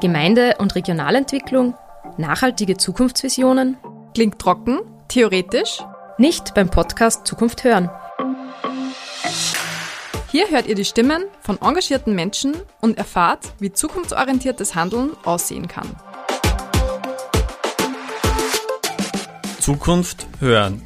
[0.00, 1.74] Gemeinde- und Regionalentwicklung,
[2.18, 3.76] nachhaltige Zukunftsvisionen.
[4.14, 4.78] Klingt trocken,
[5.08, 5.82] theoretisch?
[6.18, 7.90] Nicht beim Podcast Zukunft hören.
[10.30, 15.88] Hier hört ihr die Stimmen von engagierten Menschen und erfahrt, wie zukunftsorientiertes Handeln aussehen kann.
[19.58, 20.80] Zukunft hören.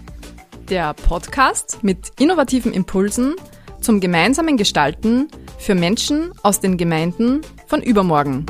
[0.71, 3.35] Der Podcast mit innovativen Impulsen
[3.81, 8.47] zum gemeinsamen Gestalten für Menschen aus den Gemeinden von übermorgen.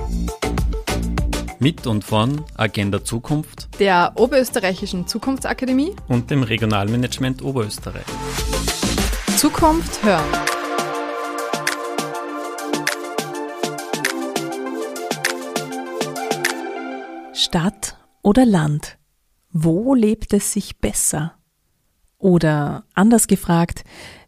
[1.63, 8.03] Mit und von Agenda Zukunft Der Oberösterreichischen Zukunftsakademie und dem Regionalmanagement Oberösterreich.
[9.37, 10.25] Zukunft hören.
[17.33, 18.99] Stadt oder Land?
[19.53, 21.35] Wo lebt es sich besser?
[22.19, 23.85] Oder anders gefragt,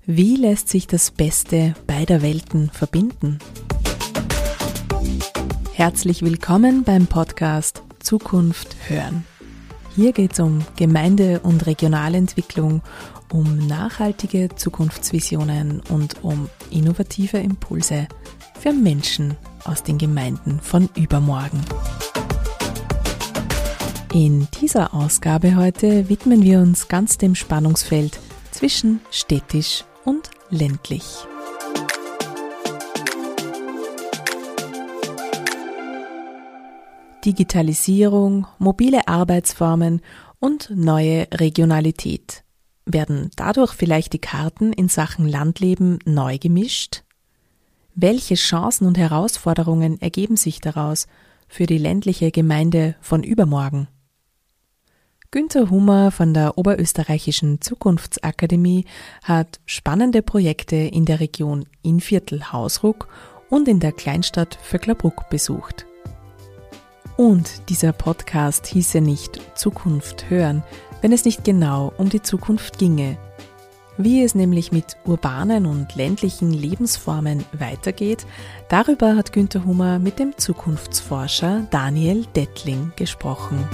[0.06, 3.40] wie lässt sich das Beste beider Welten verbinden?
[5.76, 9.24] Herzlich willkommen beim Podcast Zukunft hören.
[9.96, 12.80] Hier geht es um Gemeinde- und Regionalentwicklung,
[13.32, 18.06] um nachhaltige Zukunftsvisionen und um innovative Impulse
[18.56, 21.60] für Menschen aus den Gemeinden von übermorgen.
[24.12, 28.20] In dieser Ausgabe heute widmen wir uns ganz dem Spannungsfeld
[28.52, 31.26] zwischen städtisch und ländlich.
[37.24, 40.00] Digitalisierung, mobile Arbeitsformen
[40.40, 42.44] und neue Regionalität.
[42.86, 47.02] Werden dadurch vielleicht die Karten in Sachen Landleben neu gemischt?
[47.94, 51.06] Welche Chancen und Herausforderungen ergeben sich daraus
[51.48, 53.88] für die ländliche Gemeinde von übermorgen?
[55.30, 58.84] Günter Hummer von der Oberösterreichischen Zukunftsakademie
[59.22, 63.08] hat spannende Projekte in der Region Innviertel-Hausruck
[63.50, 65.86] und in der Kleinstadt Vöcklerbruck besucht.
[67.16, 70.64] Und dieser Podcast hieße nicht Zukunft hören,
[71.00, 73.16] wenn es nicht genau um die Zukunft ginge.
[73.96, 78.26] Wie es nämlich mit urbanen und ländlichen Lebensformen weitergeht,
[78.68, 83.64] darüber hat Günter Hummer mit dem Zukunftsforscher Daniel Dettling gesprochen.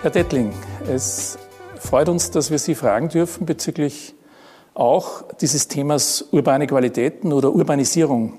[0.00, 0.54] Herr Dettling,
[0.88, 1.36] es
[1.80, 4.14] freut uns, dass wir Sie fragen dürfen bezüglich
[4.74, 8.34] auch dieses Themas urbane Qualitäten oder Urbanisierung.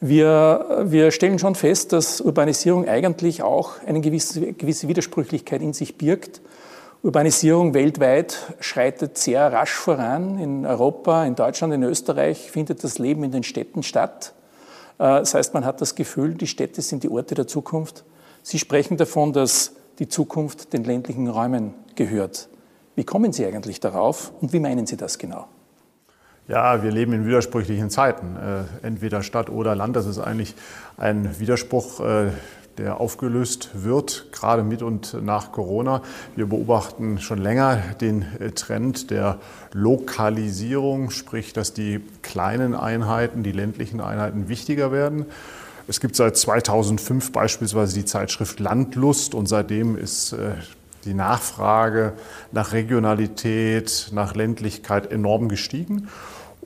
[0.00, 5.98] Wir, wir stellen schon fest, dass Urbanisierung eigentlich auch eine gewisse, gewisse Widersprüchlichkeit in sich
[5.98, 6.40] birgt.
[7.02, 10.38] Urbanisierung weltweit schreitet sehr rasch voran.
[10.38, 14.32] In Europa, in Deutschland, in Österreich findet das Leben in den Städten statt.
[14.98, 18.04] Äh, das heißt, man hat das Gefühl, die Städte sind die Orte der Zukunft.
[18.42, 22.48] Sie sprechen davon, dass die Zukunft den ländlichen Räumen gehört.
[22.96, 25.46] Wie kommen Sie eigentlich darauf und wie meinen Sie das genau?
[26.48, 28.36] Ja, wir leben in widersprüchlichen Zeiten.
[28.36, 30.56] Äh, entweder Stadt oder Land, das ist eigentlich
[30.96, 32.30] ein Widerspruch, äh,
[32.76, 36.02] der aufgelöst wird, gerade mit und nach Corona.
[36.34, 39.38] Wir beobachten schon länger den äh, Trend der
[39.72, 45.26] Lokalisierung, sprich, dass die kleinen Einheiten, die ländlichen Einheiten wichtiger werden.
[45.86, 50.34] Es gibt seit 2005 beispielsweise die Zeitschrift Landlust und seitdem ist
[51.04, 52.12] die Nachfrage
[52.52, 56.08] nach Regionalität, nach Ländlichkeit enorm gestiegen.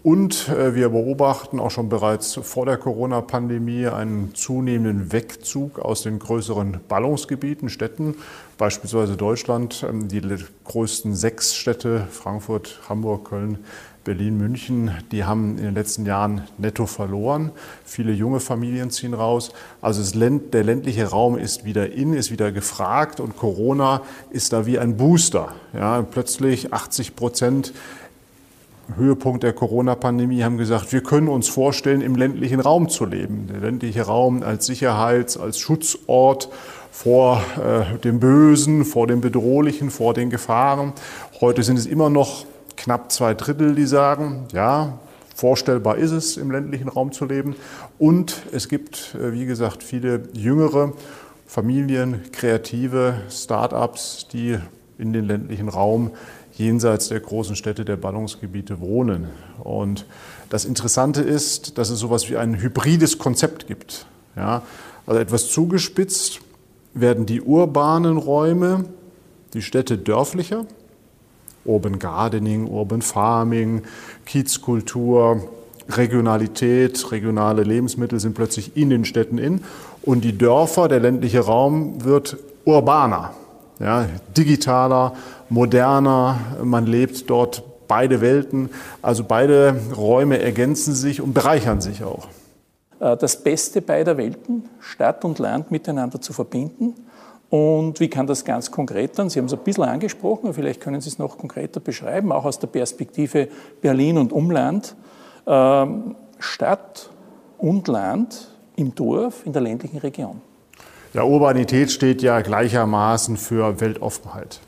[0.04, 6.18] Und äh, wir beobachten auch schon bereits vor der Corona-Pandemie einen zunehmenden Wegzug aus den
[6.18, 8.16] größeren Ballungsgebieten, Städten,
[8.58, 9.82] beispielsweise Deutschland.
[9.88, 10.20] Ähm, die
[10.64, 13.64] größten sechs Städte, Frankfurt, Hamburg, Köln,
[14.04, 17.52] Berlin, München, die haben in den letzten Jahren netto verloren.
[17.86, 19.50] Viele junge Familien ziehen raus.
[19.80, 24.66] Also Länd, der ländliche Raum ist wieder in, ist wieder gefragt und Corona ist da
[24.66, 25.54] wie ein Booster.
[25.72, 27.72] Ja, plötzlich 80 Prozent
[28.96, 33.48] Höhepunkt der Corona-Pandemie haben gesagt, wir können uns vorstellen, im ländlichen Raum zu leben.
[33.50, 36.50] Der ländliche Raum als Sicherheits-, als Schutzort
[36.92, 40.92] vor äh, dem Bösen, vor dem Bedrohlichen, vor den Gefahren.
[41.40, 42.44] Heute sind es immer noch
[42.76, 44.98] knapp zwei Drittel, die sagen, ja,
[45.34, 47.56] vorstellbar ist es, im ländlichen Raum zu leben.
[47.98, 50.92] Und es gibt, äh, wie gesagt, viele jüngere
[51.46, 54.58] Familien, kreative Start-ups, die
[54.98, 56.12] in den ländlichen Raum
[56.56, 59.28] jenseits der großen Städte der Ballungsgebiete wohnen.
[59.62, 60.06] Und
[60.50, 64.06] das Interessante ist, dass es so etwas wie ein hybrides Konzept gibt.
[64.36, 64.62] Ja,
[65.06, 66.40] also etwas zugespitzt
[66.92, 68.84] werden die urbanen Räume,
[69.52, 70.66] die Städte dörflicher
[71.64, 73.82] Urban Gardening, Urban Farming,
[74.26, 75.48] Kiezkultur,
[75.88, 79.62] Regionalität, regionale Lebensmittel sind plötzlich in den Städten in
[80.02, 83.32] und die Dörfer, der ländliche Raum wird urbaner,
[83.80, 84.06] ja,
[84.36, 85.14] digitaler,
[85.48, 88.70] moderner, man lebt dort beide Welten.
[89.02, 92.28] Also beide Räume ergänzen sich und bereichern sich auch.
[93.00, 96.94] Äh, das Beste beider Welten, Stadt und Land miteinander zu verbinden.
[97.50, 99.30] Und wie kann das ganz konkret dann?
[99.30, 102.58] Sie haben es ein bisschen angesprochen, vielleicht können Sie es noch konkreter beschreiben, auch aus
[102.58, 103.48] der Perspektive
[103.80, 104.96] Berlin und Umland.
[105.46, 107.10] Ähm, Stadt
[107.58, 110.40] und Land im Dorf, in der ländlichen Region.
[111.12, 114.60] Ja, Urbanität steht ja gleichermaßen für Weltoffenheit.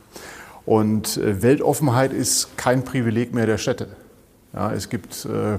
[0.64, 3.88] Und äh, Weltoffenheit ist kein Privileg mehr der Städte.
[4.52, 5.58] Ja, es gibt äh,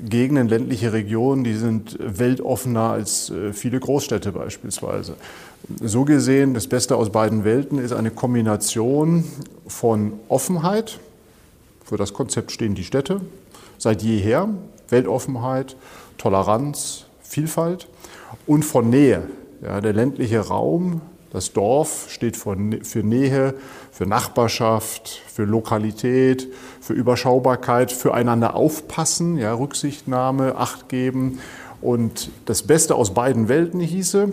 [0.00, 5.14] Gegenden, ländliche Regionen, die sind weltoffener als äh, viele Großstädte beispielsweise.
[5.80, 9.24] So gesehen, das Beste aus beiden Welten ist eine Kombination
[9.66, 10.98] von Offenheit,
[11.84, 13.20] für das Konzept stehen die Städte
[13.78, 14.48] seit jeher,
[14.88, 15.76] Weltoffenheit,
[16.18, 17.88] Toleranz, Vielfalt
[18.46, 19.28] und von Nähe.
[19.62, 21.00] Ja, der ländliche Raum
[21.34, 23.54] das Dorf steht für Nähe,
[23.94, 26.48] für Nachbarschaft, für Lokalität,
[26.80, 31.38] für Überschaubarkeit, füreinander aufpassen, ja, Rücksichtnahme, Acht geben.
[31.80, 34.32] Und das Beste aus beiden Welten hieße,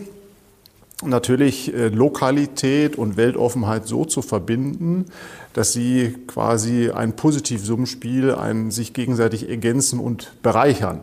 [1.03, 5.05] natürlich äh, Lokalität und Weltoffenheit so zu verbinden,
[5.53, 11.01] dass sie quasi ein Positivsummenspiel, ein sich gegenseitig ergänzen und bereichern.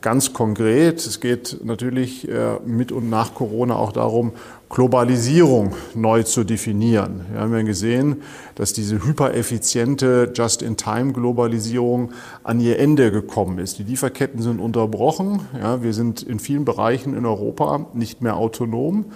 [0.00, 4.32] Ganz konkret, es geht natürlich äh, mit und nach Corona auch darum,
[4.70, 7.26] Globalisierung neu zu definieren.
[7.32, 8.22] Wir haben ja gesehen,
[8.54, 12.12] dass diese hypereffiziente Just-in-Time-Globalisierung
[12.44, 13.80] an ihr Ende gekommen ist.
[13.80, 15.40] Die Lieferketten sind unterbrochen.
[15.58, 19.06] Ja, wir sind in vielen Bereichen in Europa nicht mehr autonom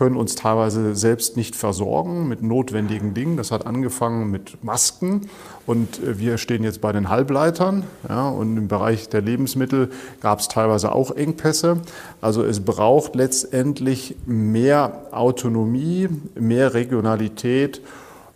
[0.00, 3.36] können uns teilweise selbst nicht versorgen mit notwendigen Dingen.
[3.36, 5.28] Das hat angefangen mit Masken
[5.66, 7.82] und äh, wir stehen jetzt bei den Halbleitern.
[8.08, 9.90] Ja, und im Bereich der Lebensmittel
[10.22, 11.82] gab es teilweise auch Engpässe.
[12.22, 17.82] Also es braucht letztendlich mehr Autonomie, mehr Regionalität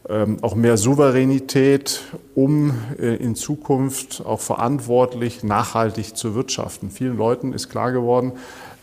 [0.06, 2.02] ähm, auch mehr Souveränität,
[2.34, 6.90] um äh, in Zukunft auch verantwortlich, nachhaltig zu wirtschaften.
[6.90, 8.32] Vielen Leuten ist klar geworden,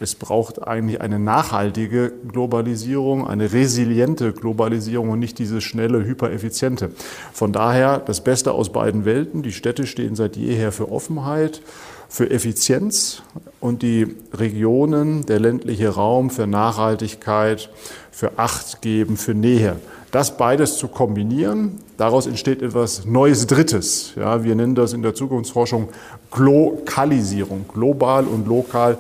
[0.01, 6.91] es braucht eigentlich eine nachhaltige Globalisierung, eine resiliente Globalisierung und nicht diese schnelle, hypereffiziente.
[7.33, 9.43] Von daher das Beste aus beiden Welten.
[9.43, 11.61] Die Städte stehen seit jeher für Offenheit,
[12.09, 13.23] für Effizienz
[13.59, 17.69] und die Regionen, der ländliche Raum für Nachhaltigkeit,
[18.11, 19.77] für Acht geben, für Nähe.
[20.11, 24.11] Das beides zu kombinieren, daraus entsteht etwas Neues Drittes.
[24.17, 25.87] Ja, wir nennen das in der Zukunftsforschung
[26.31, 27.65] Glokalisierung.
[27.73, 28.97] Global und lokal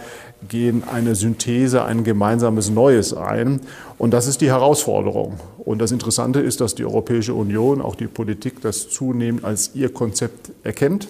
[0.49, 3.61] gehen eine Synthese, ein gemeinsames Neues ein.
[3.97, 5.39] Und das ist die Herausforderung.
[5.59, 9.93] Und das Interessante ist, dass die Europäische Union, auch die Politik, das zunehmend als ihr
[9.93, 11.09] Konzept erkennt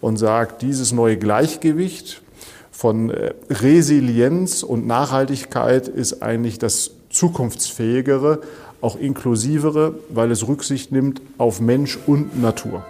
[0.00, 2.22] und sagt, dieses neue Gleichgewicht
[2.70, 8.40] von äh, Resilienz und Nachhaltigkeit ist eigentlich das zukunftsfähigere
[8.80, 12.84] auch inklusivere, weil es Rücksicht nimmt auf Mensch und Natur.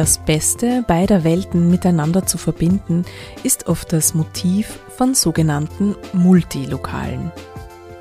[0.00, 3.04] Das Beste beider Welten miteinander zu verbinden,
[3.42, 7.30] ist oft das Motiv von sogenannten Multilokalen.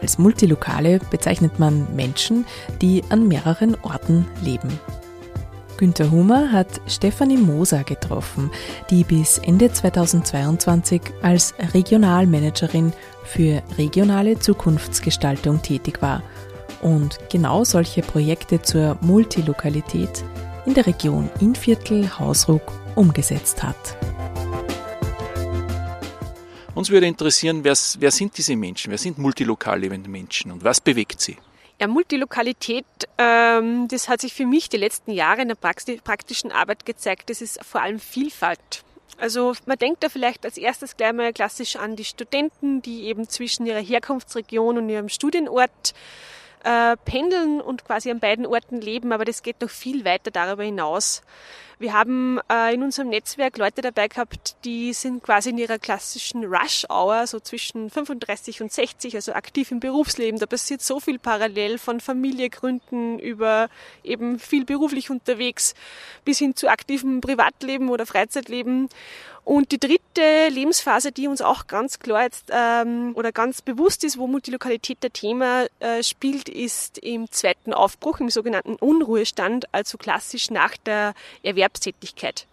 [0.01, 2.45] Als Multilokale bezeichnet man Menschen,
[2.81, 4.79] die an mehreren Orten leben.
[5.75, 8.49] Günter Hummer hat Stefanie Moser getroffen,
[8.89, 12.93] die bis Ende 2022 als Regionalmanagerin
[13.25, 16.23] für regionale Zukunftsgestaltung tätig war
[16.81, 20.23] und genau solche Projekte zur Multilokalität
[20.65, 23.97] in der Region Innviertel Hausruck umgesetzt hat.
[26.75, 28.91] Uns würde interessieren, wer, wer sind diese Menschen?
[28.91, 31.37] Wer sind multilokal lebende Menschen und was bewegt sie?
[31.79, 32.85] Ja, Multilokalität,
[33.17, 37.29] ähm, das hat sich für mich die letzten Jahre in der praktischen Arbeit gezeigt.
[37.29, 38.83] Das ist vor allem Vielfalt.
[39.17, 43.27] Also man denkt da vielleicht als erstes gleich mal klassisch an die Studenten, die eben
[43.27, 45.93] zwischen ihrer Herkunftsregion und ihrem Studienort
[46.63, 50.63] äh, pendeln und quasi an beiden Orten leben, aber das geht noch viel weiter darüber
[50.63, 51.21] hinaus.
[51.81, 56.43] Wir haben äh, in unserem Netzwerk Leute dabei gehabt, die sind quasi in ihrer klassischen
[56.43, 60.41] Rush-Hour, so zwischen 35 und 60, also aktiv im Berufsleben.
[60.41, 63.69] Da passiert so viel parallel von Familie gründen über
[64.03, 65.73] eben viel beruflich unterwegs
[66.25, 68.89] bis hin zu aktivem Privatleben oder Freizeitleben.
[69.49, 74.19] Und die dritte Lebensphase, die uns auch ganz klar jetzt ähm, oder ganz bewusst ist,
[74.19, 80.51] wo Multilokalität der Thema äh, spielt, ist im zweiten Aufbruch, im sogenannten Unruhestand, also klassisch
[80.51, 81.15] nach der
[81.69, 82.47] Erwerbstätigkeit.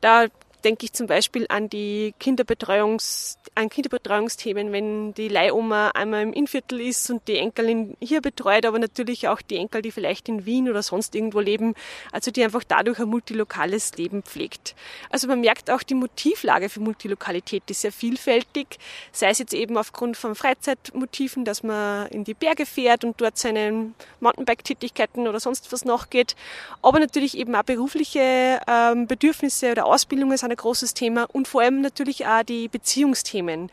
[0.00, 0.26] Da
[0.64, 6.80] denke ich zum Beispiel an die Kinderbetreuungs, an Kinderbetreuungsthemen, wenn die Leihoma einmal im Innviertel
[6.80, 10.68] ist und die Enkelin hier betreut, aber natürlich auch die Enkel, die vielleicht in Wien
[10.68, 11.74] oder sonst irgendwo leben,
[12.12, 14.74] also die einfach dadurch ein multilokales Leben pflegt.
[15.10, 18.78] Also man merkt auch die Motivlage für Multilokalität ist sehr vielfältig,
[19.12, 23.38] sei es jetzt eben aufgrund von Freizeitmotiven, dass man in die Berge fährt und dort
[23.38, 26.36] seinen Mountainbike-Tätigkeiten oder sonst was nachgeht,
[26.82, 31.62] aber natürlich eben auch berufliche ähm, Bedürfnisse oder Ausbildungen sind ein großes Thema und vor
[31.62, 33.70] allem natürlich auch die Beziehungsthemen.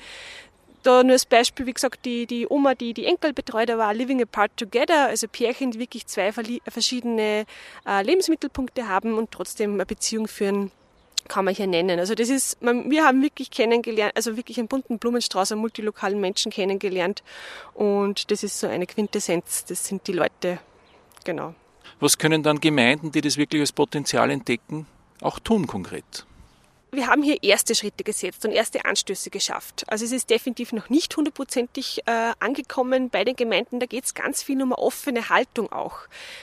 [0.82, 3.94] Da nur als Beispiel, wie gesagt, die, die Oma, die die Enkel betreut, da war
[3.94, 7.46] Living Apart Together, also Pärchen, die wirklich zwei verschiedene
[7.88, 10.72] äh, Lebensmittelpunkte haben und trotzdem eine Beziehung führen
[11.30, 12.00] kann man hier nennen.
[12.00, 16.52] Also das ist, wir haben wirklich kennengelernt, also wirklich einen bunten Blumenstrauß an multilokalen Menschen
[16.52, 17.24] kennengelernt
[17.74, 20.60] und das ist so eine Quintessenz, das sind die Leute,
[21.24, 21.56] genau.
[22.02, 24.86] Was können dann Gemeinden, die das wirklich als Potenzial entdecken,
[25.22, 26.26] auch tun konkret?
[26.94, 29.84] Wir haben hier erste Schritte gesetzt und erste Anstöße geschafft.
[29.88, 33.80] Also es ist definitiv noch nicht hundertprozentig äh, angekommen bei den Gemeinden.
[33.80, 36.00] Da geht es ganz viel um eine offene Haltung auch.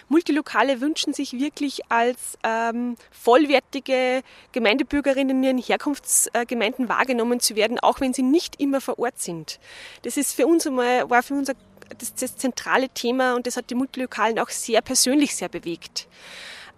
[0.08, 8.00] Multilokale wünschen sich wirklich als ähm, vollwertige Gemeindebürgerinnen in ihren Herkunftsgemeinden wahrgenommen zu werden, auch
[8.00, 9.60] wenn sie nicht immer vor Ort sind.
[10.02, 11.50] Das ist für uns einmal, war für uns
[11.98, 16.08] das, das zentrale Thema und das hat die Multilokalen auch sehr persönlich sehr bewegt.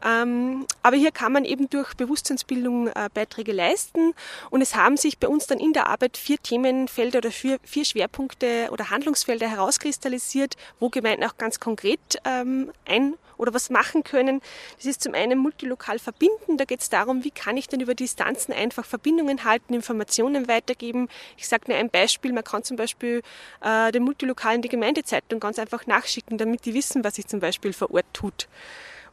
[0.04, 4.14] Ähm, aber hier kann man eben durch Bewusstseinsbildung äh, Beiträge leisten.
[4.50, 8.68] Und es haben sich bei uns dann in der Arbeit vier Themenfelder oder vier, Schwerpunkte
[8.71, 14.40] oder Handlungsfelder herauskristallisiert, wo Gemeinden auch ganz konkret ähm, ein oder was machen können.
[14.76, 16.56] Das ist zum einen multilokal verbinden.
[16.56, 21.09] Da geht es darum, wie kann ich denn über Distanzen einfach Verbindungen halten, Informationen weitergeben.
[21.37, 22.32] Ich sage nur ein Beispiel.
[22.32, 23.23] Man kann zum Beispiel
[23.61, 27.73] äh, den Multilokalen die Gemeindezeitung ganz einfach nachschicken, damit die wissen, was sich zum Beispiel
[27.73, 28.49] vor Ort tut.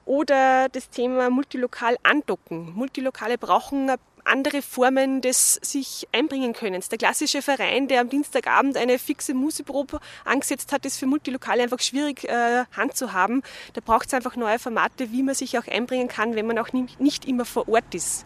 [0.10, 2.74] Oder das Thema multilokal andocken.
[2.74, 3.86] Multilokale brauchen
[4.30, 6.82] andere Formen des sich einbringen können.
[6.90, 11.80] Der klassische Verein, der am Dienstagabend eine fixe Musikprobe angesetzt hat, ist für Multilokale einfach
[11.80, 13.44] schwierig äh, handzuhaben.
[13.74, 16.70] Da braucht es einfach neue Formate, wie man sich auch einbringen kann, wenn man auch
[16.72, 18.26] nicht immer vor Ort ist.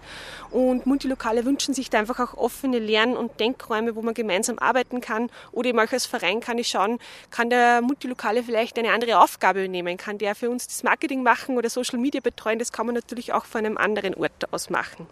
[0.51, 5.01] Und Multilokale wünschen sich da einfach auch offene Lern- und Denkräume, wo man gemeinsam arbeiten
[5.01, 5.29] kann.
[5.51, 6.99] Oder eben auch als Verein kann ich schauen,
[7.31, 9.97] kann der Multilokale vielleicht eine andere Aufgabe übernehmen?
[9.97, 12.59] Kann der für uns das Marketing machen oder Social Media betreuen?
[12.59, 15.07] Das kann man natürlich auch von einem anderen Ort aus machen.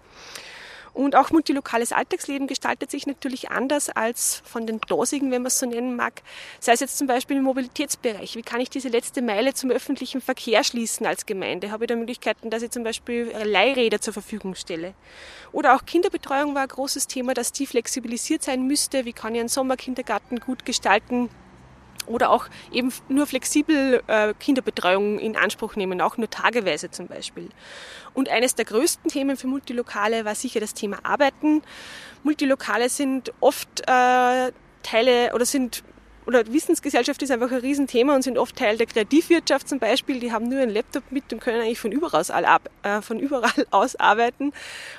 [0.93, 5.59] Und auch multilokales Alltagsleben gestaltet sich natürlich anders als von den Dosigen, wenn man es
[5.59, 6.21] so nennen mag.
[6.59, 8.35] Sei es jetzt zum Beispiel im Mobilitätsbereich.
[8.35, 11.71] Wie kann ich diese letzte Meile zum öffentlichen Verkehr schließen als Gemeinde?
[11.71, 14.93] Habe ich da Möglichkeiten, dass ich zum Beispiel Leihräder zur Verfügung stelle?
[15.53, 19.05] Oder auch Kinderbetreuung war ein großes Thema, dass die flexibilisiert sein müsste.
[19.05, 21.29] Wie kann ich einen Sommerkindergarten gut gestalten?
[22.07, 27.49] oder auch eben nur flexibel äh, Kinderbetreuung in Anspruch nehmen, auch nur tageweise zum Beispiel.
[28.13, 31.61] Und eines der größten Themen für Multilokale war sicher das Thema Arbeiten.
[32.23, 34.51] Multilokale sind oft äh,
[34.83, 35.83] Teile oder sind
[36.25, 40.19] oder Wissensgesellschaft ist einfach ein Riesenthema und sind oft Teil der Kreativwirtschaft zum Beispiel.
[40.19, 42.23] Die haben nur einen Laptop mit und können eigentlich von überall,
[42.83, 44.53] äh, von überall aus arbeiten.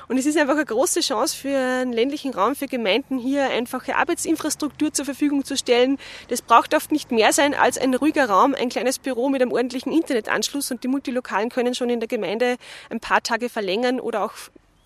[0.09, 3.97] Und es ist einfach eine große Chance für einen ländlichen Raum, für Gemeinden hier einfache
[3.97, 5.99] Arbeitsinfrastruktur zur Verfügung zu stellen.
[6.29, 9.53] Das braucht oft nicht mehr sein als ein ruhiger Raum, ein kleines Büro mit einem
[9.53, 12.57] ordentlichen Internetanschluss und die Multilokalen können schon in der Gemeinde
[12.91, 14.33] ein paar Tage verlängern oder auch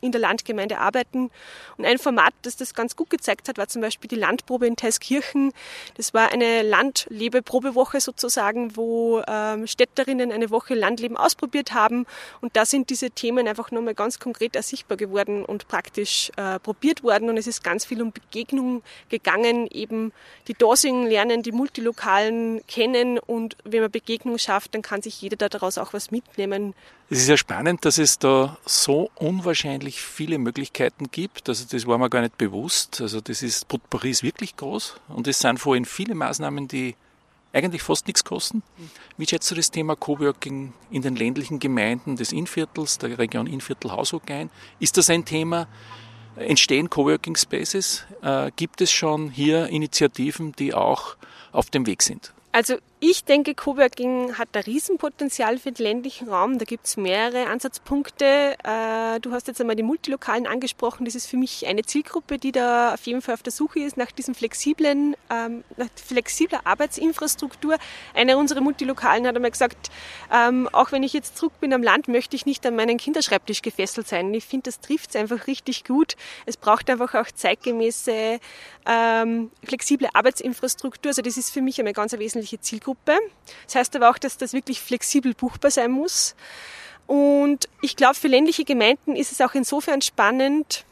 [0.06, 1.30] in der Landgemeinde arbeiten.
[1.76, 4.76] Und ein Format, das das ganz gut gezeigt hat, war zum Beispiel die Landprobe in
[4.76, 5.52] Teiskirchen.
[5.96, 12.06] Das war eine Landlebeprobewoche sozusagen, wo ähm, Städterinnen eine Woche Landleben ausprobiert haben.
[12.40, 17.02] Und da sind diese Themen einfach nochmal ganz konkret ersichtbar geworden und praktisch äh, probiert
[17.02, 17.28] worden.
[17.28, 20.12] Und es ist ganz viel um Begegnung gegangen, eben
[20.48, 23.18] die Dosing lernen, die Multilokalen kennen.
[23.18, 26.74] Und wenn man Begegnung schafft, dann kann sich jeder daraus auch was mitnehmen.
[27.08, 31.48] Es ist ja spannend, dass es da so unwahrscheinlich viele Möglichkeiten gibt.
[31.48, 33.00] Also das war mir gar nicht bewusst.
[33.00, 36.96] Also das ist, Potpourri ist wirklich groß und es sind vorhin viele Maßnahmen, die
[37.52, 38.64] eigentlich fast nichts kosten.
[39.16, 44.28] Wie schätzt du das Thema Coworking in den ländlichen Gemeinden des Innviertels, der Region Innviertel-Haushock
[44.30, 44.50] ein?
[44.80, 45.68] Ist das ein Thema?
[46.34, 48.04] Entstehen Coworking Spaces?
[48.20, 51.16] Äh, gibt es schon hier Initiativen, die auch
[51.52, 52.34] auf dem Weg sind?
[52.50, 56.58] Also ich denke, Coworking hat ein Riesenpotenzial für den ländlichen Raum.
[56.58, 58.56] Da gibt es mehrere Ansatzpunkte.
[58.64, 61.04] Äh, du hast jetzt einmal die Multilokalen angesprochen.
[61.04, 63.98] Das ist für mich eine Zielgruppe, die da auf jeden Fall auf der Suche ist
[63.98, 67.76] nach diesem flexiblen, ähm, nach flexibler Arbeitsinfrastruktur.
[68.14, 69.90] Einer unserer Multilokalen hat einmal gesagt,
[70.32, 73.60] ähm, auch wenn ich jetzt zurück bin am Land, möchte ich nicht an meinen Kinderschreibtisch
[73.60, 74.32] gefesselt sein.
[74.32, 76.16] Ich finde, das trifft es einfach richtig gut.
[76.46, 78.40] Es braucht einfach auch zeitgemäße,
[78.86, 81.10] ähm, flexible Arbeitsinfrastruktur.
[81.10, 82.85] Also das ist für mich eine ganz wesentliche Zielgruppe.
[82.86, 83.18] Zielgruppe.
[83.64, 86.34] Das heißt aber auch, dass das wirklich flexibel buchbar sein muss.
[87.06, 90.84] Und ich glaube, für ländliche Gemeinden ist es auch insofern spannend,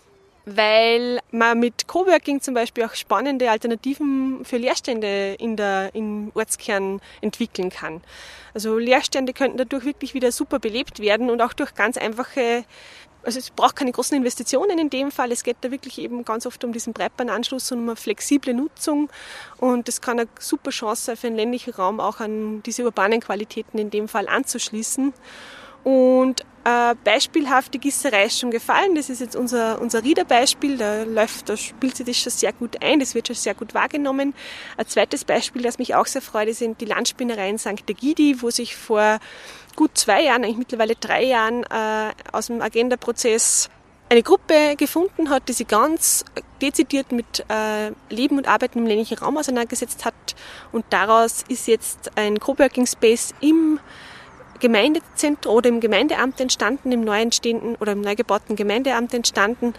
[0.47, 7.01] weil man mit Coworking zum Beispiel auch spannende Alternativen für Leerstände in der, im Ortskern
[7.21, 8.03] entwickeln kann.
[8.53, 12.65] Also Leerstände könnten dadurch wirklich wieder super belebt werden und auch durch ganz einfache
[13.25, 15.33] also es braucht keine großen Investitionen in dem Fall.
[15.33, 19.11] Es geht da wirklich eben ganz oft um diesen Breitbandanschluss und um eine flexible Nutzung.
[19.59, 23.21] Und das kann eine super Chance sein für den ländlichen Raum auch an diese urbanen
[23.21, 25.13] Qualitäten in dem Fall anzuschließen.
[25.85, 28.95] Und äh, beispielhaft die Gießerei ist schon gefallen.
[28.95, 30.79] Das ist jetzt unser, unser Riederbeispiel.
[30.79, 33.01] Da läuft, da spielt sich das schon sehr gut ein.
[33.01, 34.35] Das wird schon sehr gut wahrgenommen.
[34.79, 37.89] Ein zweites Beispiel, das mich auch sehr freut, sind die Landspinnereien St.
[37.89, 39.19] Egidi, wo sich vor
[39.77, 43.69] gut zwei Jahren, eigentlich mittlerweile drei Jahren, äh, aus dem Agenda-Prozess
[44.09, 46.25] eine Gruppe gefunden hat, die sich ganz
[46.63, 50.15] dezidiert mit äh, Leben und Arbeiten im ländlichen Raum auseinandergesetzt hat.
[50.73, 53.81] Und daraus ist jetzt ein Coworking Space im
[54.65, 59.75] Gemeindezentrum oder im Gemeindeamt entstanden, im neu entstehenden oder im neu gebauten Gemeindeamt entstanden.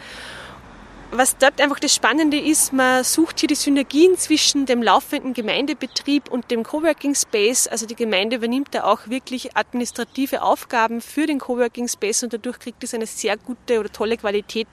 [1.10, 6.30] Was dort einfach das Spannende ist, man sucht hier die Synergien zwischen dem laufenden Gemeindebetrieb
[6.30, 7.68] und dem Coworking Space.
[7.68, 12.60] Also die Gemeinde übernimmt da auch wirklich administrative Aufgaben für den Coworking Space und dadurch
[12.60, 14.68] kriegt es eine sehr gute oder tolle Qualität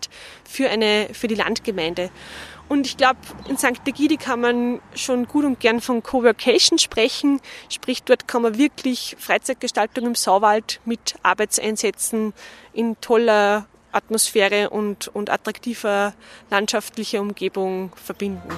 [0.44, 2.10] für, eine, für die Landgemeinde.
[2.68, 3.86] Und ich glaube, in St.
[3.86, 7.40] Egidi kann man schon gut und gern von Coworkation sprechen.
[7.68, 12.32] Sprich, dort kann man wirklich Freizeitgestaltung im Sauwald mit Arbeitseinsätzen
[12.72, 16.14] in toller Atmosphäre und, und attraktiver
[16.50, 18.48] landschaftlicher Umgebung verbinden.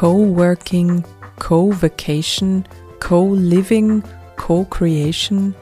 [0.00, 1.04] Coworking
[1.40, 2.64] Co-Vacation,
[3.00, 4.04] Co-Living,
[4.36, 5.56] Co-Creation.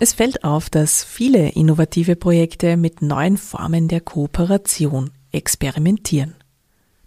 [0.00, 6.36] Es fällt auf, dass viele innovative Projekte mit neuen Formen der Kooperation experimentieren.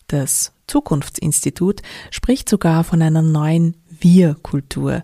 [0.08, 5.04] Das Zukunftsinstitut spricht sogar von einer neuen Wir-Kultur,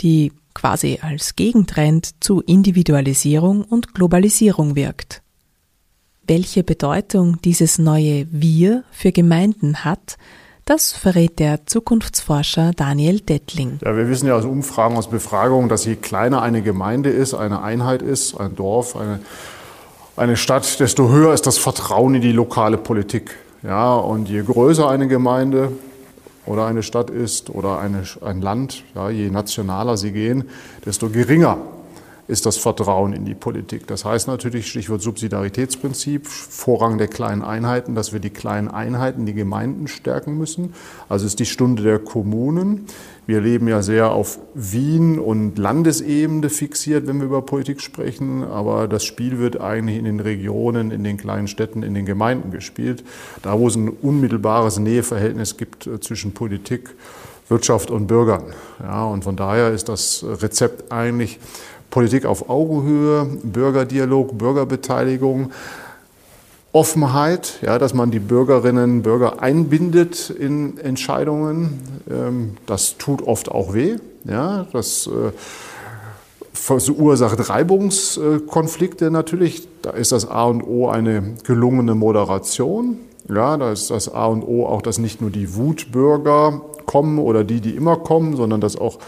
[0.00, 5.22] die quasi als Gegentrend zu Individualisierung und Globalisierung wirkt.
[6.26, 10.18] Welche Bedeutung dieses neue Wir für Gemeinden hat,
[10.70, 13.80] das verrät der Zukunftsforscher Daniel Dettling.
[13.84, 17.60] Ja, wir wissen ja aus Umfragen, aus Befragungen, dass je kleiner eine Gemeinde ist, eine
[17.60, 19.18] Einheit ist, ein Dorf, eine,
[20.16, 23.36] eine Stadt, desto höher ist das Vertrauen in die lokale Politik.
[23.64, 25.72] Ja, und je größer eine Gemeinde
[26.46, 30.44] oder eine Stadt ist oder eine, ein Land, ja, je nationaler sie gehen,
[30.86, 31.58] desto geringer
[32.30, 33.86] ist das Vertrauen in die Politik.
[33.88, 39.34] Das heißt natürlich, Stichwort Subsidiaritätsprinzip, Vorrang der kleinen Einheiten, dass wir die kleinen Einheiten, die
[39.34, 40.72] Gemeinden stärken müssen.
[41.08, 42.86] Also ist die Stunde der Kommunen.
[43.26, 48.88] Wir leben ja sehr auf Wien und Landesebene fixiert, wenn wir über Politik sprechen, aber
[48.88, 53.04] das Spiel wird eigentlich in den Regionen, in den kleinen Städten, in den Gemeinden gespielt.
[53.42, 56.90] Da, wo es ein unmittelbares Näheverhältnis gibt äh, zwischen Politik,
[57.48, 58.44] Wirtschaft und Bürgern.
[58.80, 61.40] Ja, und von daher ist das Rezept eigentlich
[61.90, 65.50] Politik auf Augenhöhe, Bürgerdialog, Bürgerbeteiligung,
[66.72, 71.80] Offenheit, ja, dass man die Bürgerinnen Bürger einbindet in Entscheidungen.
[72.08, 73.96] Ähm, das tut oft auch weh.
[74.24, 75.32] Ja, das äh,
[76.52, 79.66] verursacht Reibungskonflikte natürlich.
[79.82, 82.98] Da ist das A und O eine gelungene Moderation.
[83.28, 87.42] Ja, da ist das A und O auch, dass nicht nur die Wutbürger kommen oder
[87.42, 88.98] die, die immer kommen, sondern dass auch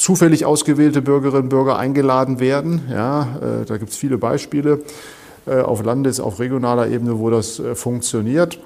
[0.00, 2.80] zufällig ausgewählte Bürgerinnen und Bürger eingeladen werden.
[2.90, 4.80] Ja, äh, da gibt es viele Beispiele
[5.46, 8.58] äh, auf Landes-, auf regionaler Ebene, wo das äh, funktioniert.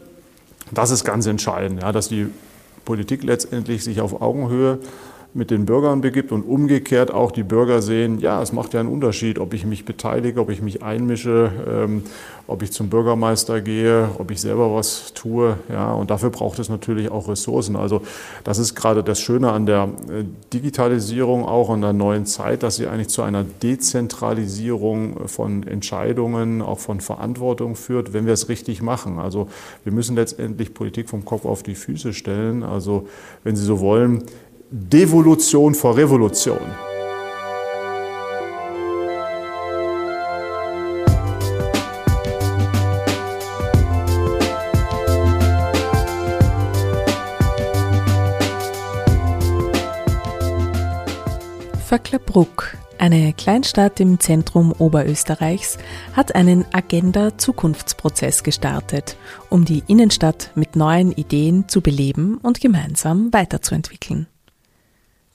[0.70, 2.29] Das ist ganz entscheidend, ja, dass die
[2.85, 4.79] Politik letztendlich sich auf Augenhöhe
[5.35, 8.88] mit den Bürgern begibt und umgekehrt auch die Bürger sehen, ja, es macht ja einen
[8.88, 12.05] Unterschied, ob ich mich beteilige, ob ich mich einmische, ähm,
[12.47, 15.57] ob ich zum Bürgermeister gehe, ob ich selber was tue.
[15.68, 17.75] Ja, und dafür braucht es natürlich auch Ressourcen.
[17.75, 18.03] Also
[18.44, 22.77] das ist gerade das Schöne an der äh, Digitalisierung auch in der neuen Zeit, dass
[22.77, 28.83] sie eigentlich zu einer Dezentralisierung von Entscheidungen, auch von Verantwortung führt, wenn wir es richtig
[28.83, 29.18] machen.
[29.18, 29.49] Also
[29.83, 32.62] wir müssen letztendlich Politik vom Kopf auf die Füße stellen.
[32.62, 33.09] Also
[33.42, 34.23] wenn Sie so wollen,
[34.76, 36.58] Devolution vor Revolution.
[51.87, 55.78] Vöcklerbruck, eine Kleinstadt im Zentrum Oberösterreichs,
[56.14, 59.16] hat einen Agenda-Zukunftsprozess gestartet,
[59.50, 64.26] um die Innenstadt mit neuen Ideen zu beleben und gemeinsam weiterzuentwickeln.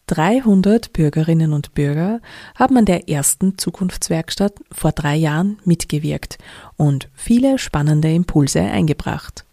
[0.09, 2.19] 300 Bürgerinnen und Bürger
[2.55, 6.39] haben an der ersten Zukunftswerkstatt vor drei Jahren mitgewirkt
[6.77, 9.45] und viele spannende Impulse eingebracht.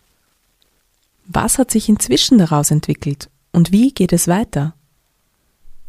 [1.27, 4.73] Was hat sich inzwischen daraus entwickelt und wie geht es weiter?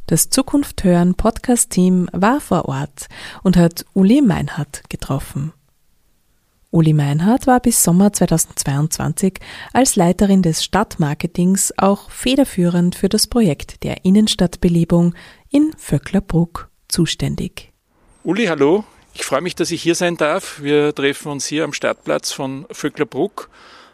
[0.07, 3.07] Das Zukunft hören Podcast-Team war vor Ort
[3.43, 5.53] und hat Uli Meinhardt getroffen.
[6.77, 9.39] Uli Meinhardt war bis Sommer 2022
[9.73, 15.15] als Leiterin des Stadtmarketings auch federführend für das Projekt der Innenstadtbelebung
[15.49, 17.71] in Vöcklerbruck zuständig.
[18.23, 18.83] Uli, hallo.
[19.15, 20.61] Ich freue mich, dass ich hier sein darf.
[20.61, 23.49] Wir treffen uns hier am Stadtplatz von Vöcklerbruck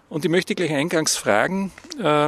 [0.10, 1.72] und ich möchte gleich eingangs fragen,
[2.04, 2.28] äh,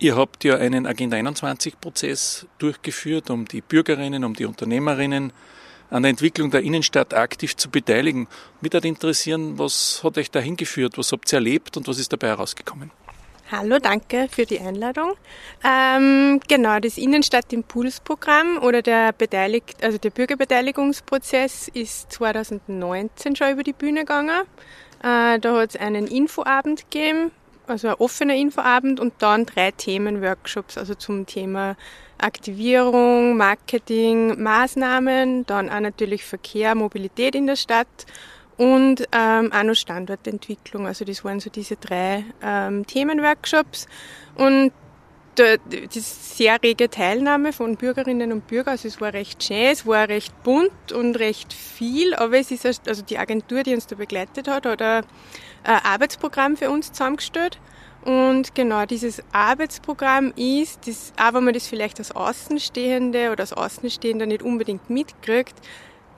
[0.00, 5.32] Ihr habt ja einen Agenda 21-Prozess durchgeführt, um die Bürgerinnen, um die Unternehmerinnen
[5.94, 8.26] an der Entwicklung der Innenstadt aktiv zu beteiligen.
[8.60, 12.12] Mich würde interessieren, was hat euch dahin geführt, was habt ihr erlebt und was ist
[12.12, 12.90] dabei herausgekommen?
[13.52, 15.12] Hallo, danke für die Einladung.
[15.62, 23.74] Ähm, genau, das Innenstadt-Impulsprogramm oder der, Beteiligt, also der Bürgerbeteiligungsprozess ist 2019 schon über die
[23.74, 24.42] Bühne gegangen.
[25.00, 27.30] Äh, da hat es einen Infoabend gegeben
[27.66, 31.76] also ein offener Infoabend und dann drei Themenworkshops, also zum Thema
[32.18, 38.06] Aktivierung, Marketing, Maßnahmen, dann auch natürlich Verkehr, Mobilität in der Stadt
[38.56, 40.86] und ähm, auch noch Standortentwicklung.
[40.86, 43.86] Also das waren so diese drei ähm, Themenworkshops
[44.36, 44.72] und
[45.38, 48.72] die sehr rege Teilnahme von Bürgerinnen und Bürgern.
[48.72, 52.66] Also es war recht schön, es war recht bunt und recht viel, aber es ist
[52.66, 55.04] also die Agentur, die uns da begleitet hat, hat ein
[55.64, 57.58] Arbeitsprogramm für uns zusammengestellt.
[58.04, 63.54] Und genau dieses Arbeitsprogramm ist, das, auch wenn man das vielleicht als Außenstehende oder als
[63.54, 65.54] Außenstehender nicht unbedingt mitkriegt,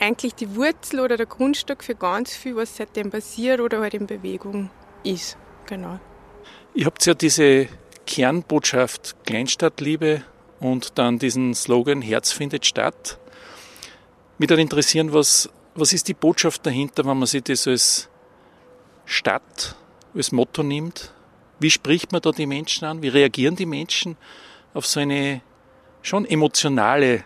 [0.01, 4.07] eigentlich die Wurzel oder der Grundstock für ganz viel, was seitdem passiert oder halt in
[4.07, 4.69] Bewegung
[5.05, 5.39] ist.
[5.67, 6.01] Genau.
[6.75, 7.69] Ihr habt ja diese
[8.07, 10.23] Kernbotschaft Kleinstadtliebe
[10.61, 13.19] und dann diesen Slogan Herz findet statt.
[14.39, 18.09] Mich würde interessieren, was, was ist die Botschaft dahinter, wenn man sich das als
[19.05, 19.77] Stadt
[20.15, 21.13] als Motto nimmt?
[21.59, 23.03] Wie spricht man da die Menschen an?
[23.03, 24.17] Wie reagieren die Menschen
[24.75, 25.41] auf so eine
[26.03, 27.25] schon emotionale,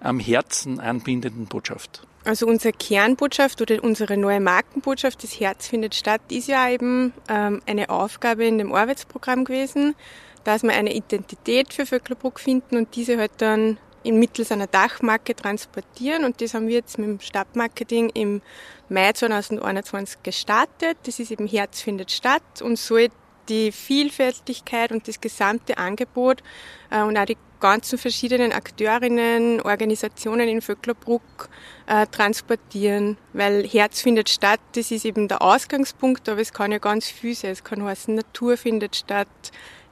[0.00, 2.06] am Herzen anbindenden Botschaft?
[2.26, 7.62] Also unsere Kernbotschaft oder unsere neue Markenbotschaft, das Herz findet statt, ist ja eben ähm,
[7.66, 9.94] eine Aufgabe in dem Arbeitsprogramm gewesen,
[10.42, 16.24] dass wir eine Identität für Vöcklerbruck finden und diese halt dann mittels einer Dachmarke transportieren.
[16.24, 18.42] Und das haben wir jetzt mit dem Stadtmarketing im
[18.88, 20.98] Mai 2021 gestartet.
[21.04, 23.06] Das ist eben Herz findet statt und soll
[23.48, 26.42] die Vielfältigkeit und das gesamte Angebot
[26.90, 31.48] äh, und auch die ganzen verschiedenen Akteurinnen, Organisationen in Vöcklerbruck
[31.86, 36.78] äh, transportieren, weil Herz findet statt, das ist eben der Ausgangspunkt, aber es kann ja
[36.78, 37.52] ganz viel sein.
[37.52, 39.28] Es kann heißen, Natur findet statt,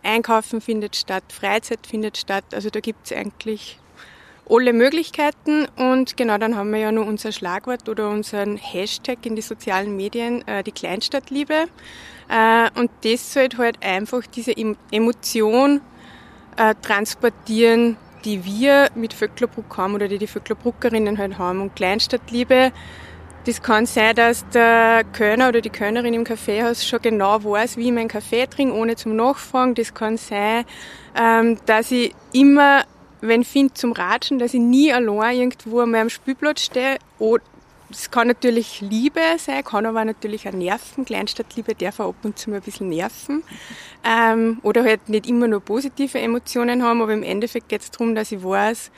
[0.03, 2.45] Einkaufen findet statt, Freizeit findet statt.
[2.53, 3.79] Also da gibt es eigentlich
[4.49, 9.37] alle Möglichkeiten und genau dann haben wir ja noch unser Schlagwort oder unseren Hashtag in
[9.37, 11.67] die sozialen Medien, äh, die Kleinstadtliebe.
[12.29, 14.55] Äh, und das sollte halt einfach diese
[14.91, 15.81] Emotion
[16.57, 21.61] äh, transportieren, die wir mit Vöcklerbruck haben oder die die Vöcklerbruckerinnen halt haben.
[21.61, 22.73] Und Kleinstadtliebe,
[23.45, 27.87] das kann sein, dass der Kölner oder die Kölnerin im Kaffeehaus schon genau weiß, wie
[27.87, 29.75] ich meinen Kaffee trinke, ohne zum Nachfragen.
[29.75, 30.65] Das kann sein,
[31.15, 32.85] ähm, dass ich immer
[33.27, 36.99] wenn ich finde zum Ratschen, dass ich nie allein irgendwo an meinem Spielplatz stehe.
[37.91, 41.05] Es kann natürlich Liebe sein, kann aber natürlich auch nerven.
[41.05, 43.45] Kleinstadtliebe darf auch ab und zu mal ein bisschen nerven.
[44.03, 48.15] Ähm, oder halt nicht immer nur positive Emotionen haben, aber im Endeffekt geht es darum,
[48.15, 48.91] dass ich weiß,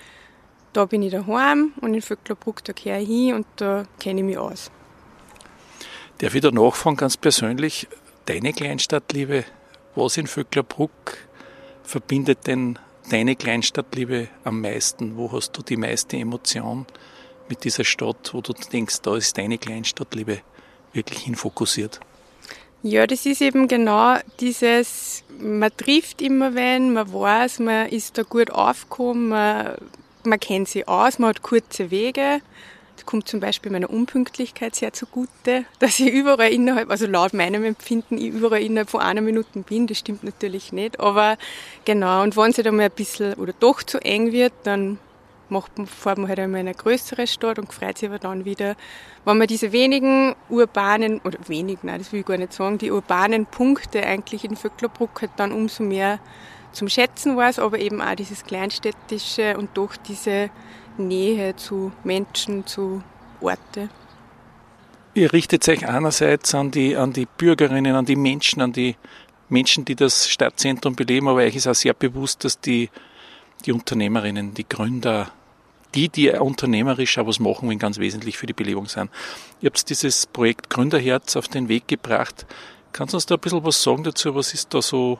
[0.72, 4.26] da bin ich daheim und in Vöcklerbruck, da kehre ich hin und da kenne ich
[4.26, 4.70] mich aus.
[6.18, 7.88] Darf ich da nachfragen, ganz persönlich,
[8.26, 9.44] deine Kleinstadtliebe,
[9.94, 11.18] was in Vöcklerbruck
[11.82, 12.78] verbindet denn
[13.10, 15.16] deine Kleinstadtliebe am meisten?
[15.16, 16.86] Wo hast du die meiste Emotion
[17.48, 20.40] mit dieser Stadt, wo du denkst, da ist deine Kleinstadtliebe
[20.92, 22.00] wirklich hinfokussiert?
[22.82, 28.22] Ja, das ist eben genau dieses, man trifft immer wen, man weiß, man ist da
[28.22, 29.76] gut aufgekommen, man,
[30.24, 32.40] man kennt sich aus, man hat kurze Wege
[33.06, 38.18] kommt zum Beispiel meiner Unpünktlichkeit sehr zugute, dass ich überall innerhalb, also laut meinem Empfinden,
[38.18, 39.86] ich überall innerhalb von einer Minute bin.
[39.86, 41.38] Das stimmt natürlich nicht, aber
[41.84, 42.22] genau.
[42.22, 44.98] Und wenn es halt einmal ein bisschen oder doch zu eng wird, dann
[45.48, 48.44] macht man, fährt man halt einmal in eine größere Stadt und freut sich aber dann
[48.44, 48.76] wieder,
[49.24, 52.90] wenn man diese wenigen urbanen, oder wenig, nein, das will ich gar nicht sagen, die
[52.90, 56.18] urbanen Punkte eigentlich in Vöcklerbruck halt dann umso mehr
[56.72, 60.50] zum Schätzen weiß, aber eben auch dieses Kleinstädtische und doch diese
[60.98, 63.02] Nähe zu Menschen, zu
[63.40, 63.88] Orte.
[65.14, 68.96] Ihr richtet euch einerseits an die, an die Bürgerinnen, an die Menschen, an die
[69.48, 72.90] Menschen, die das Stadtzentrum beleben, aber euch ist auch sehr bewusst, dass die,
[73.64, 75.30] die Unternehmerinnen, die Gründer,
[75.94, 79.10] die, die unternehmerisch auch was machen wollen, ganz wesentlich für die Belebung sind.
[79.60, 82.46] Ihr habt dieses Projekt Gründerherz auf den Weg gebracht.
[82.92, 84.34] Kannst du uns da ein bisschen was sagen dazu?
[84.34, 85.18] Was ist da so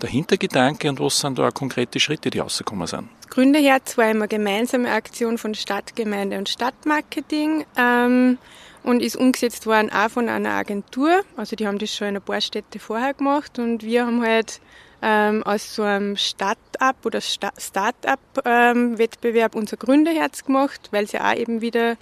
[0.00, 3.08] der Hintergedanke und was sind da auch konkrete Schritte, die rausgekommen sind?
[3.30, 8.38] Gründerherz war immer gemeinsame Aktion von Stadtgemeinde und Stadtmarketing ähm,
[8.82, 11.22] und ist umgesetzt worden auch von einer Agentur.
[11.36, 14.60] Also die haben das schon in ein paar Städte vorher gemacht und wir haben halt
[15.02, 21.60] ähm, aus so einem Start-up oder Start-up-Wettbewerb ähm, unser Gründerherz gemacht, weil sie auch eben
[21.60, 21.96] wieder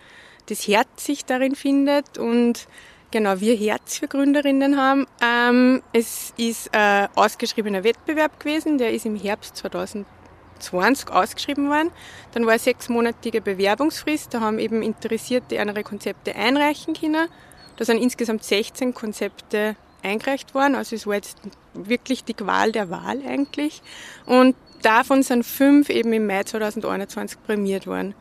[0.48, 2.68] das Herz sich darin findet und
[3.10, 5.06] genau wir Herz für Gründerinnen haben.
[5.22, 11.90] Ähm, es ist ein ausgeschriebener Wettbewerb gewesen, der ist im Herbst 2020 ausgeschrieben worden.
[12.32, 17.28] Dann war eine sechsmonatige Bewerbungsfrist, da haben eben Interessierte ihre Konzepte einreichen können.
[17.76, 20.74] Da sind insgesamt 16 Konzepte eingereicht worden.
[20.74, 21.38] Also es war jetzt
[21.74, 23.82] wirklich die Qual der Wahl eigentlich.
[24.26, 28.14] Und davon sind fünf eben im Mai 2021 prämiert worden.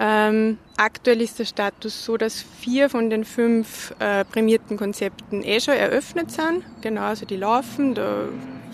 [0.00, 5.58] Ähm, aktuell ist der Status so, dass vier von den fünf äh, prämierten Konzepten eh
[5.58, 6.62] schon eröffnet sind.
[6.82, 8.28] Genau, also die laufen, da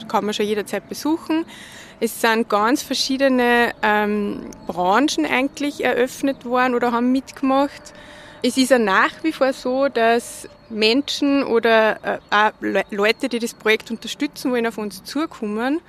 [0.06, 1.46] kann man schon jederzeit besuchen.
[1.98, 7.94] Es sind ganz verschiedene ähm, Branchen eigentlich eröffnet worden oder haben mitgemacht.
[8.42, 13.90] Es ist ja nach wie vor so, dass Menschen oder äh, Leute, die das Projekt
[13.90, 15.80] unterstützen wollen, auf uns zukommen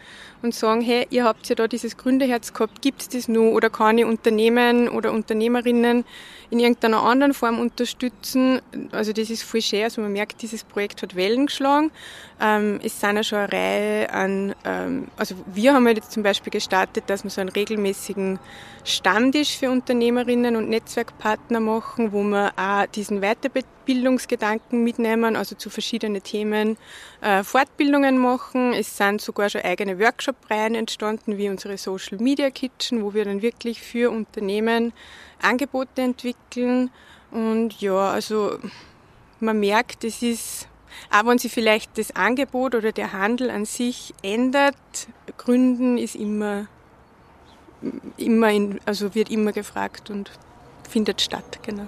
[0.42, 3.70] und sagen, hey, ihr habt ja da dieses Gründerherz gehabt, gibt es das nur oder
[3.70, 6.06] kann ich Unternehmen oder Unternehmerinnen
[6.52, 8.62] in irgendeiner anderen Form unterstützen?
[8.92, 11.92] Also das ist voll schön, also man merkt, dieses Projekt hat Wellen geschlagen.
[12.40, 16.52] Ähm, es sind ja schon eine Reihe an, ähm, also wir haben jetzt zum Beispiel
[16.52, 18.40] gestartet, dass wir so einen regelmäßigen
[18.84, 23.22] Stammtisch für Unternehmerinnen und Netzwerkpartner machen, wo wir auch diesen
[23.86, 26.78] Weiterbildungsgedanken mitnehmen, also zu verschiedenen Themen
[27.22, 28.74] äh, Fortbildungen machen.
[28.74, 33.42] Es sind sogar schon eigene Workshop-Reihen entstanden, wie unsere Social Media Kitchen, wo wir dann
[33.42, 34.94] wirklich für Unternehmen
[35.42, 36.90] Angebote entwickeln.
[37.32, 38.58] Und ja, also
[39.40, 40.68] man merkt, es ist,
[41.12, 44.76] auch wenn sich vielleicht das Angebot oder der Handel an sich ändert,
[45.38, 46.68] Gründen ist immer,
[48.18, 50.32] immer in, also wird immer gefragt und
[50.90, 51.88] findet statt, genau.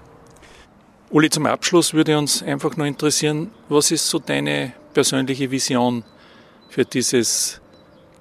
[1.10, 6.04] Uli, zum Abschluss würde uns einfach nur interessieren, was ist so deine persönliche Vision
[6.68, 7.62] für dieses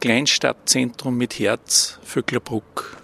[0.01, 2.97] Kleinstadtzentrum mit Herz Vöcklerbruck?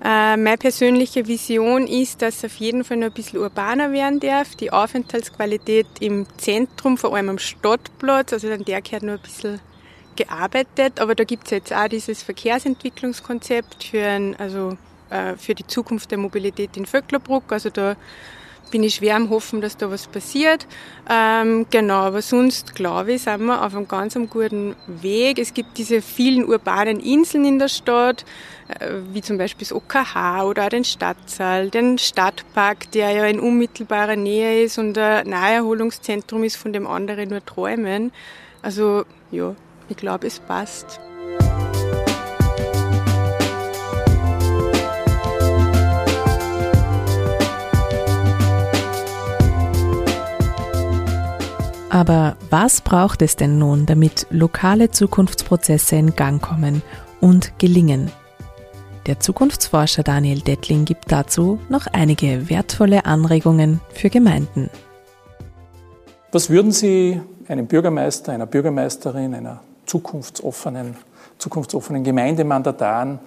[0.00, 4.20] Äh, meine persönliche Vision ist, dass es auf jeden Fall noch ein bisschen urbaner werden
[4.20, 4.54] darf.
[4.54, 9.60] Die Aufenthaltsqualität im Zentrum, vor allem am Stadtplatz, also an der gehört noch ein bisschen
[10.14, 11.00] gearbeitet.
[11.00, 14.78] Aber da gibt es jetzt auch dieses Verkehrsentwicklungskonzept für, ein, also,
[15.10, 17.50] äh, für die Zukunft der Mobilität in Vöcklerbruck.
[17.50, 17.96] Also da
[18.70, 20.66] bin ich schwer am Hoffen, dass da was passiert.
[21.08, 25.38] Ähm, genau, aber sonst glaube ich, sind wir auf einem ganz guten Weg.
[25.38, 28.24] Es gibt diese vielen urbanen Inseln in der Stadt,
[28.68, 33.40] äh, wie zum Beispiel das OKH oder auch den Stadtsaal, den Stadtpark, der ja in
[33.40, 38.12] unmittelbarer Nähe ist und ein Naherholungszentrum ist, von dem andere nur träumen.
[38.62, 39.54] Also ja,
[39.88, 41.00] ich glaube, es passt.
[51.98, 56.80] Aber was braucht es denn nun, damit lokale Zukunftsprozesse in Gang kommen
[57.20, 58.12] und gelingen?
[59.08, 64.70] Der Zukunftsforscher Daniel Dettling gibt dazu noch einige wertvolle Anregungen für Gemeinden.
[66.30, 70.94] Was würden Sie einem Bürgermeister, einer Bürgermeisterin, einer zukunftsoffenen,
[71.38, 73.18] zukunftsoffenen Gemeindemandatan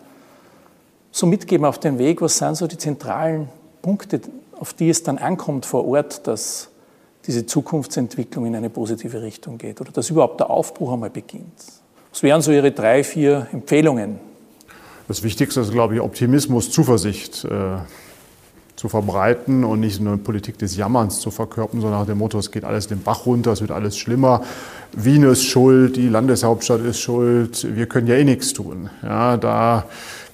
[1.12, 2.22] so mitgeben auf den Weg?
[2.22, 3.50] Was sind so die zentralen
[3.82, 4.22] Punkte,
[4.58, 6.71] auf die es dann ankommt vor Ort, dass
[7.28, 11.54] diese Zukunftsentwicklung in eine positive Richtung geht oder dass überhaupt der Aufbruch einmal beginnt.
[12.12, 14.20] Was wären so Ihre drei, vier Empfehlungen?
[15.08, 17.78] Das Wichtigste ist, glaube ich, Optimismus, Zuversicht äh,
[18.76, 22.40] zu verbreiten und nicht nur eine Politik des Jammerns zu verkörpern, sondern nach dem Motto,
[22.40, 24.42] es geht alles den Bach runter, es wird alles schlimmer.
[24.94, 28.90] Wien ist schuld, die Landeshauptstadt ist schuld, wir können ja eh nichts tun.
[29.04, 29.86] Ja, da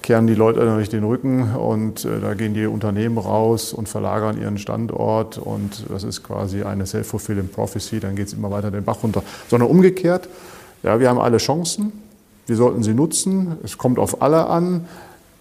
[0.08, 4.40] kehren die Leute natürlich den Rücken und äh, da gehen die Unternehmen raus und verlagern
[4.40, 8.84] ihren Standort und das ist quasi eine self-fulfilling prophecy, dann geht es immer weiter den
[8.84, 9.22] Bach runter.
[9.48, 10.30] Sondern umgekehrt,
[10.82, 11.92] ja, wir haben alle Chancen,
[12.46, 14.86] wir sollten sie nutzen, es kommt auf alle an,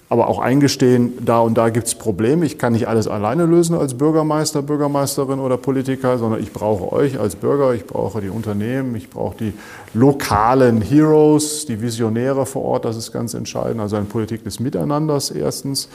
[0.09, 2.45] aber auch eingestehen, da und da gibt es Probleme.
[2.45, 7.19] Ich kann nicht alles alleine lösen als Bürgermeister, Bürgermeisterin oder Politiker, sondern ich brauche euch
[7.19, 9.53] als Bürger, ich brauche die Unternehmen, ich brauche die
[9.93, 13.81] lokalen Heroes, die Visionäre vor Ort, das ist ganz entscheidend.
[13.81, 15.89] Also eine Politik des Miteinanders erstens.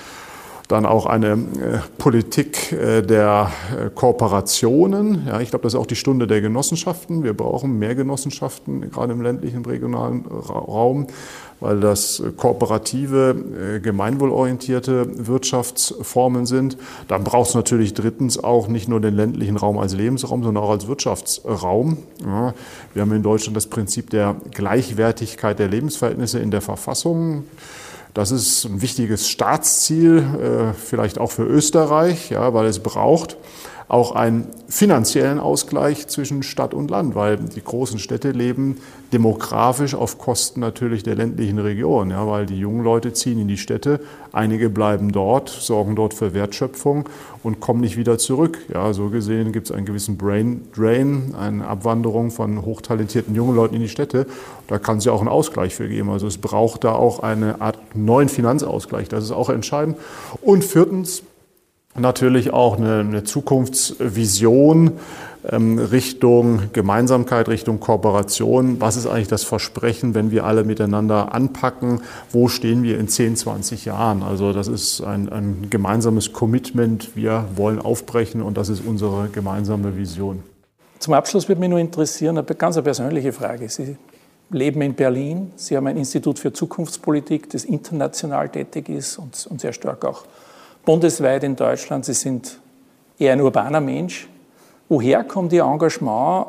[0.68, 1.37] dann auch eine äh,
[1.98, 5.27] Politik äh, der äh, Kooperationen.
[5.27, 7.22] Ja, ich glaube, das ist auch die Stunde der Genossenschaften.
[7.25, 11.09] Wir brauchen mehr Genossenschaften, gerade im ländlichen regionalen Raum,
[11.62, 16.77] weil das kooperative, gemeinwohlorientierte Wirtschaftsformen sind.
[17.09, 20.70] Dann braucht es natürlich drittens auch nicht nur den ländlichen Raum als Lebensraum, sondern auch
[20.70, 21.98] als Wirtschaftsraum.
[22.25, 22.55] Ja,
[22.94, 27.44] wir haben in Deutschland das Prinzip der Gleichwertigkeit der Lebensverhältnisse in der Verfassung.
[28.14, 33.38] Das ist ein wichtiges Staatsziel, äh, vielleicht auch für Österreich, ja, weil es braucht
[33.88, 38.79] auch einen finanziellen Ausgleich zwischen Stadt und Land, weil die großen Städte leben
[39.12, 43.59] demografisch auf Kosten natürlich der ländlichen Region, ja, weil die jungen Leute ziehen in die
[43.59, 44.01] Städte,
[44.33, 47.09] einige bleiben dort, sorgen dort für Wertschöpfung
[47.42, 48.59] und kommen nicht wieder zurück.
[48.73, 53.75] Ja, so gesehen gibt es einen gewissen Brain Drain, eine Abwanderung von hochtalentierten jungen Leuten
[53.75, 54.27] in die Städte.
[54.68, 56.09] Da kann es ja auch einen Ausgleich für geben.
[56.09, 59.09] Also es braucht da auch eine Art neuen Finanzausgleich.
[59.09, 59.99] Das ist auch entscheidend.
[60.40, 61.23] Und viertens
[61.94, 64.92] natürlich auch eine, eine Zukunftsvision
[65.50, 68.81] ähm, Richtung Gemeinsamkeit, Richtung Kooperation.
[68.81, 72.02] Was ist eigentlich das Versprechen, wenn wir alle miteinander anpacken?
[72.31, 74.22] Wo stehen wir in 10, 20 Jahren?
[74.22, 77.16] Also das ist ein, ein gemeinsames Commitment.
[77.16, 80.42] Wir wollen aufbrechen und das ist unsere gemeinsame Vision.
[80.98, 83.68] Zum Abschluss würde mich nur interessieren, eine ganz persönliche Frage.
[83.68, 83.96] Sie
[84.50, 85.50] leben in Berlin.
[85.57, 90.24] Sie haben ein Institut für Zukunftspolitik, das international tätig ist und, und sehr stark auch
[90.85, 92.05] bundesweit in Deutschland.
[92.05, 92.59] Sie sind
[93.18, 94.29] eher ein urbaner Mensch.
[94.88, 96.47] Woher kommt Ihr Engagement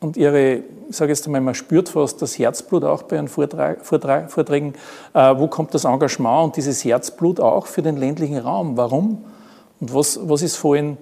[0.00, 3.84] und Ihre, ich sage jetzt einmal, man spürt fast das Herzblut auch bei Ihren Vortrag,
[3.84, 4.74] Vortrag, Vorträgen.
[5.14, 8.76] Äh, wo kommt das Engagement und dieses Herzblut auch für den ländlichen Raum?
[8.76, 9.24] Warum?
[9.80, 10.96] Und was, was ist vorhin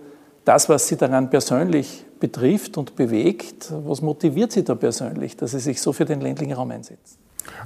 [0.45, 3.73] das, was Sie daran persönlich betrifft und bewegt?
[3.85, 7.19] Was motiviert Sie da persönlich, dass Sie sich so für den ländlichen Raum einsetzen?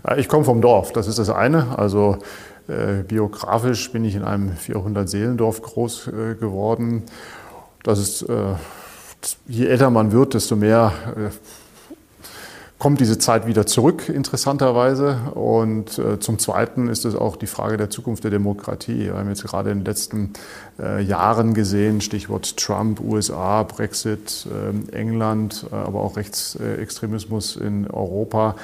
[0.07, 1.79] Äh, ich komme vom Dorf, das ist das eine.
[1.79, 2.19] Also
[3.09, 7.05] biografisch bin ich in einem 400-Seelendorf groß äh, geworden.
[7.83, 8.55] Das ist äh,
[9.47, 11.31] je älter man wird, desto mehr äh,
[12.79, 15.19] kommt diese Zeit wieder zurück, interessanterweise.
[15.35, 19.07] Und äh, zum Zweiten ist es auch die Frage der Zukunft der Demokratie.
[19.07, 20.33] Wir haben jetzt gerade in den letzten
[20.79, 28.55] äh, Jahren gesehen, Stichwort Trump, USA, Brexit, äh, England, äh, aber auch Rechtsextremismus in Europa,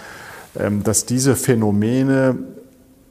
[0.57, 2.37] ähm, dass diese Phänomene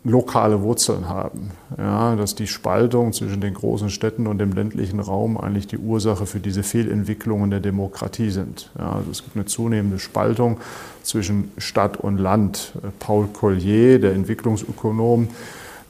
[0.03, 1.51] lokale Wurzeln haben.
[1.77, 6.25] Ja, dass die Spaltung zwischen den großen Städten und dem ländlichen Raum eigentlich die Ursache
[6.25, 8.69] für diese Fehlentwicklungen der Demokratie sind.
[8.77, 10.57] Ja, also es gibt eine zunehmende Spaltung
[11.03, 12.73] zwischen Stadt und Land.
[12.99, 15.29] Paul Collier, der Entwicklungsökonom,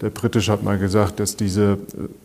[0.03, 1.77] der britische hat mal gesagt, dass diese äh,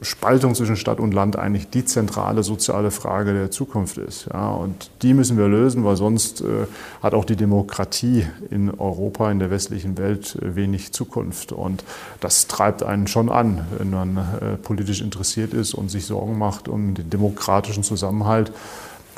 [0.03, 4.27] Spaltung zwischen Stadt und Land eigentlich die zentrale soziale Frage der Zukunft ist.
[4.33, 6.67] Ja, und die müssen wir lösen, weil sonst äh,
[7.03, 11.53] hat auch die Demokratie in Europa, in der westlichen Welt äh, wenig Zukunft.
[11.53, 11.85] Und
[12.19, 16.69] das treibt einen schon an, wenn man äh, politisch interessiert ist und sich Sorgen macht
[16.69, 18.51] um den demokratischen Zusammenhalt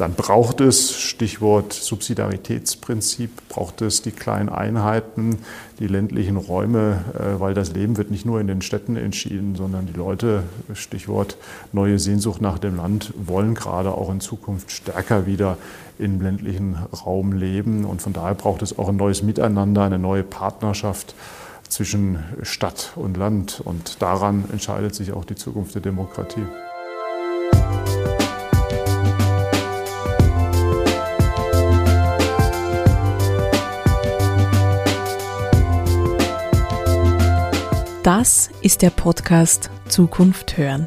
[0.01, 5.39] dann braucht es, Stichwort Subsidiaritätsprinzip, braucht es die kleinen Einheiten,
[5.79, 9.87] die ländlichen Räume, äh, weil das Leben wird nicht nur in den Städten entschieden, sondern
[9.87, 11.37] die Leute, Stichwort
[11.73, 15.59] neue Sehnsucht nach dem Land, wollen gerade auch in Zukunft stärker wieder
[15.99, 17.85] im ländlichen Raum leben.
[17.85, 21.15] Und von daher braucht es auch ein neues Miteinander, eine neue Partnerschaft
[21.69, 23.61] zwischen Stadt und Land.
[23.63, 26.47] Und daran entscheidet sich auch die Zukunft der Demokratie.
[38.03, 40.87] Das ist der Podcast Zukunft hören.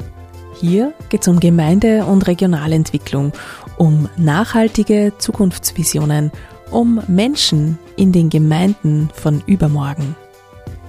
[0.60, 3.32] Hier geht es um Gemeinde- und Regionalentwicklung,
[3.76, 6.32] um nachhaltige Zukunftsvisionen,
[6.72, 10.16] um Menschen in den Gemeinden von übermorgen.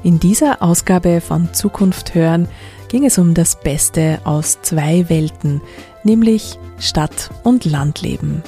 [0.01, 2.47] In dieser Ausgabe von Zukunft hören
[2.87, 5.61] ging es um das Beste aus zwei Welten,
[6.03, 8.41] nämlich Stadt- und Landleben.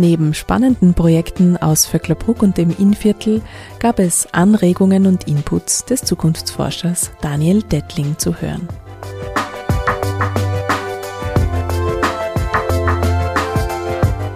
[0.00, 3.42] Neben spannenden Projekten aus Vöcklerbruck und dem Innviertel
[3.80, 8.66] gab es Anregungen und Inputs des Zukunftsforschers Daniel Dettling zu hören.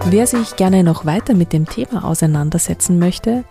[0.07, 3.43] Wer sich gerne noch weiter mit dem Thema auseinandersetzen möchte,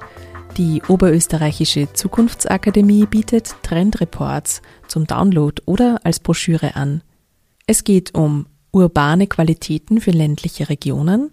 [0.57, 7.03] die Oberösterreichische Zukunftsakademie bietet Trendreports zum Download oder als Broschüre an.
[7.67, 11.33] Es geht um urbane Qualitäten für ländliche Regionen,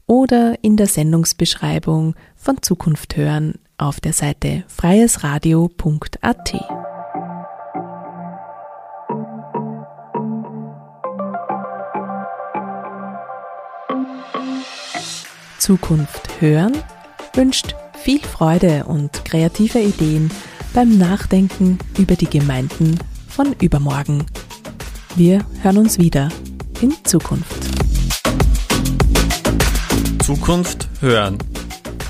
[0.07, 6.55] oder in der Sendungsbeschreibung von Zukunft hören auf der Seite freiesradio.at.
[15.59, 16.77] Zukunft hören
[17.33, 20.31] wünscht viel Freude und kreative Ideen
[20.75, 22.99] beim Nachdenken über die Gemeinden
[23.29, 24.27] von übermorgen.
[25.17, 26.29] Wir hören uns wieder
[26.83, 27.64] in Zukunft.
[30.25, 31.37] Zukunft hören.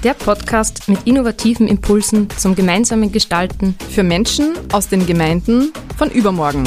[0.04, 6.62] Der Podcast mit innovativen Impulsen zum gemeinsamen Gestalten Für Menschen aus den Gemeinden von übermorgen.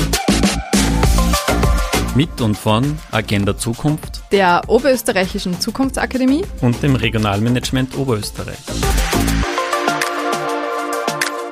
[2.16, 8.58] Mit und von Agenda Zukunft Der Oberösterreichischen Zukunftsakademie und dem Regionalmanagement Oberösterreich.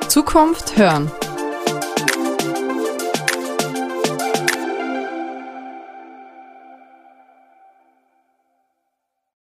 [0.08, 1.10] Zukunft hören.